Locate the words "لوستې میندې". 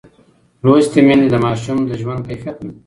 0.65-1.27